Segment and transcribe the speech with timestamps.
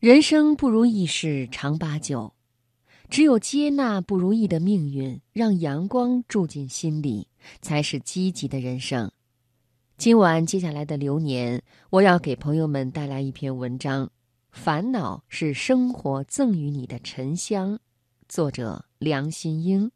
[0.00, 2.32] 人生不如意事常八九，
[3.10, 7.26] 只有接纳不如意的命运，让阳光住进心里，
[7.60, 9.10] 才是积极的人生。
[9.96, 14.08] 今晚接下来的流年，我要给朋友们带来一篇文章：
[14.52, 17.76] 烦恼是生活赠予你的沉香。
[18.28, 19.90] 作者梁心英。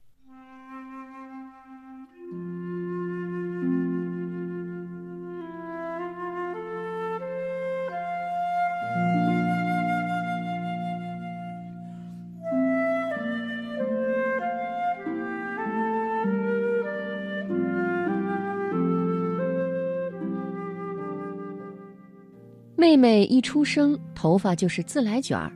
[22.83, 25.53] 妹妹一出生，头发就是自来卷儿，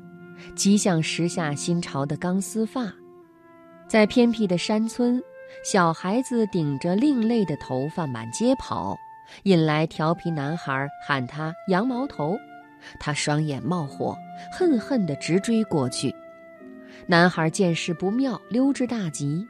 [0.55, 2.87] 极像时下新潮的钢丝发。
[3.89, 5.21] 在偏僻的山村，
[5.65, 8.97] 小孩子顶着另类的头发满街跑，
[9.43, 12.39] 引来调皮男孩喊他“羊毛头”。
[13.01, 14.17] 他双眼冒火，
[14.53, 16.15] 恨恨地直追过去。
[17.09, 19.45] 男孩见势不妙，溜之大吉。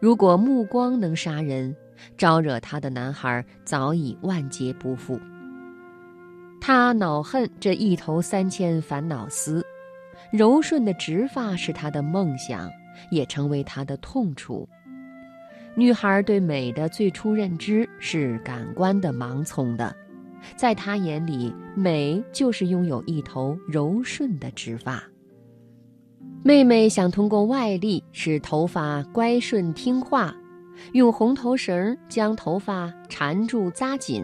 [0.00, 1.76] 如果目光能杀人，
[2.16, 5.20] 招惹他的男孩早已万劫不复。
[6.70, 9.64] 他恼恨这一头三千烦恼丝，
[10.30, 12.70] 柔顺的直发是他的梦想，
[13.10, 14.68] 也成为他的痛楚。
[15.74, 19.96] 女孩对美的最初认知是感官的盲从的，
[20.56, 25.02] 在她眼里，美就是拥有一头柔顺的直发。
[26.44, 30.36] 妹妹想通过外力使头发乖顺听话，
[30.92, 34.22] 用红头绳将头发缠住扎紧。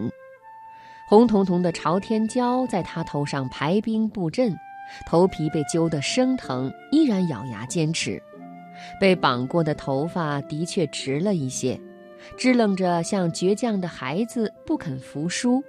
[1.06, 4.56] 红彤彤的朝天椒在他头上排兵布阵，
[5.06, 8.20] 头皮被揪得生疼，依然咬牙坚持。
[8.98, 11.78] 被绑过的头发的确直了一些，
[12.38, 15.62] 支棱着像倔强的孩子，不肯服输。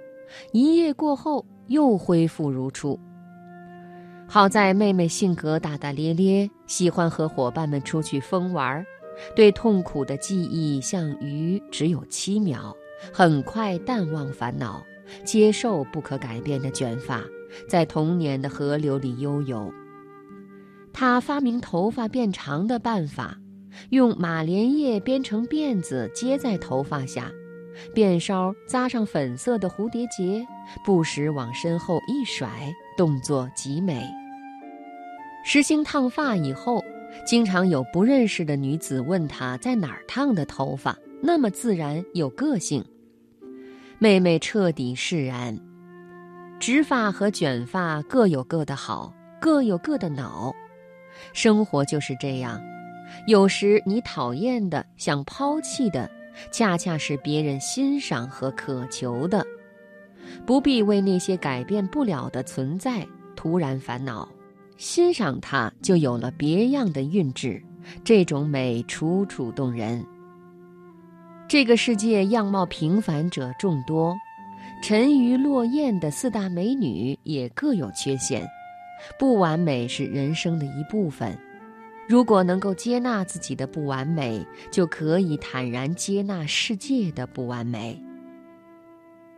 [0.52, 2.98] 一夜过后，又恢复如初。
[4.26, 8.86] 好在妹妹性格大大咧咧，喜欢和伙伴们出去疯玩儿，
[9.36, 12.74] 对痛苦的记忆像鱼，只有七秒，
[13.12, 14.82] 很快淡忘烦恼。
[15.24, 17.22] 接受不可改变的卷发，
[17.68, 19.72] 在童年的河流里悠游。
[20.92, 23.36] 他发明头发变长的办法，
[23.90, 27.30] 用马莲叶编成辫子接在头发下，
[27.94, 30.46] 辫梢扎上粉色的蝴蝶结，
[30.84, 32.48] 不时往身后一甩，
[32.96, 34.02] 动作极美。
[35.44, 36.82] 实行烫发以后，
[37.26, 42.84] 经常有不认识的女子问他在哪儿烫的头发，那么自然有个性。
[43.98, 45.58] 妹妹彻底释然，
[46.60, 50.54] 直发和卷发各有各的好，各有各的恼。
[51.32, 52.60] 生活就是这样，
[53.26, 56.10] 有时你讨厌的、想抛弃的，
[56.52, 59.42] 恰恰是别人欣赏和渴求的。
[60.44, 64.28] 不必为那些改变不了的存在突然烦恼，
[64.76, 67.62] 欣赏它就有了别样的韵致。
[68.04, 70.04] 这种美楚楚动人。
[71.48, 74.18] 这个世界样貌平凡者众多，
[74.82, 78.44] 沉鱼落雁的四大美女也各有缺陷，
[79.16, 81.38] 不完美是人生的一部分。
[82.08, 87.96] 如果能够接纳自己的不完美，就可以坦然接纳世界的不完美。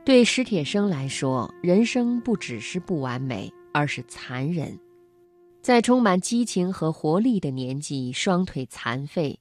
[0.02, 4.78] 对史铁生来说，人生不只是不完美，而是残忍。
[5.60, 9.38] 在充满激情和活力的年纪，双腿残废。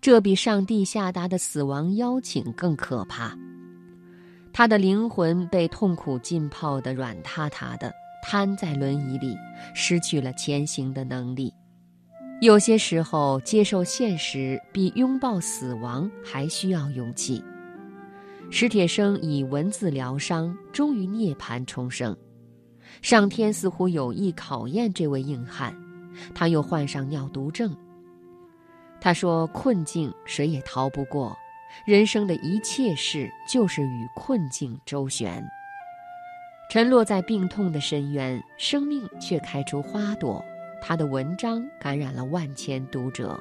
[0.00, 3.36] 这比上帝下达的死亡邀请更可怕。
[4.52, 9.34] 他的灵魂被痛苦浸泡得软塌塌的，瘫在轮椅里，
[9.74, 11.52] 失去了前行的能力。
[12.40, 17.42] 有些时候，接受现实比拥抱死亡还需要勇气。
[18.50, 22.14] 史铁生以文字疗伤，终于涅槃重生。
[23.00, 25.74] 上天似乎有意考验这位硬汉，
[26.34, 27.74] 他又患上尿毒症。
[29.04, 31.36] 他说：“困境谁也逃不过，
[31.84, 35.44] 人生的一切事就是与困境周旋。
[36.70, 40.42] 沉落在病痛的深渊，生命却开出花朵。
[40.80, 43.38] 他的文章感染了万千读者。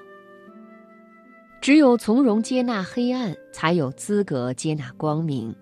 [1.62, 5.56] 只有从容接纳黑暗，才有资格接纳光明。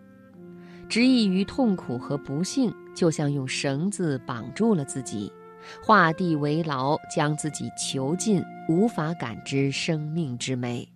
[0.88, 5.30] 执意于痛苦和不幸，就像用绳子绑住了自己。”
[5.82, 10.88] 画地为牢，将自己囚禁，无法感知生命之美。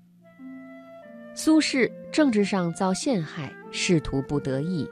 [1.35, 4.87] 苏轼政治上遭陷害，仕途不得意，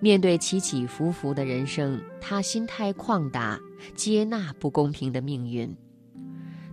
[0.00, 3.58] 面对起起伏伏的人生，他心态旷达，
[3.96, 5.76] 接纳不公平的命运。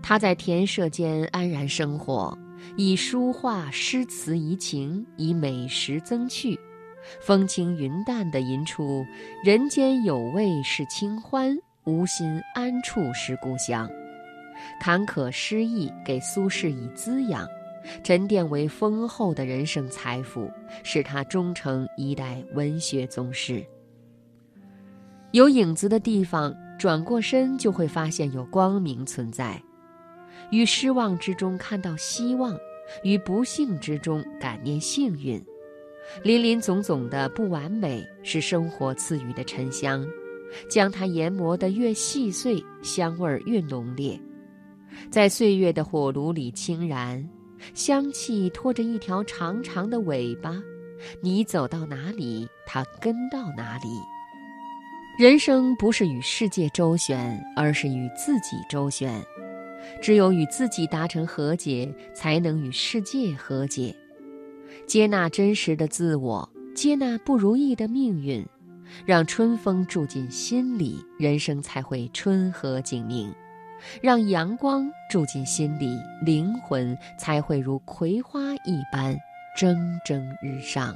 [0.04, 2.38] 他在田舍间安然生活，
[2.76, 6.60] 以书画诗词怡情，以美食增趣，
[7.22, 9.04] 风轻云淡地吟出
[9.44, 11.58] “人间有味是清欢”。
[11.84, 13.90] 无心安处是故乡。
[14.80, 17.48] 坎坷失意给苏轼以滋养，
[18.04, 20.52] 沉淀为丰厚的人生财富，
[20.84, 23.66] 使他终成一代文学宗师。
[25.32, 29.60] 有影子的地方，转过身就会发现有光明存在。
[30.52, 32.56] 于失望之中看到希望，
[33.02, 35.44] 于不幸之中感念幸运。
[36.24, 40.06] 林林总总的不完美，是生活赐予的沉香，
[40.70, 44.20] 将它研磨得越细碎，香味儿越浓烈。
[45.10, 47.28] 在岁月的火炉里轻燃，
[47.74, 50.62] 香气拖着一条长长的尾巴，
[51.22, 53.88] 你走到哪里，它跟到哪里。
[55.20, 59.22] 人生不是与世界周旋，而是与自己周旋。
[60.02, 63.96] 只有与自己达成和解，才能与世界和解。
[64.88, 68.46] 接纳真实的自我，接纳不如意的命运，
[69.06, 73.32] 让春风住进心里，人生才会春和景明；
[74.02, 79.18] 让阳光住进心里，灵魂才会如葵花一般
[79.58, 80.96] 蒸蒸日上。